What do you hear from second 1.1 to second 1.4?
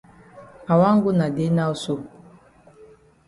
na